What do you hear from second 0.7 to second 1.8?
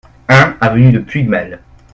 du Puigmal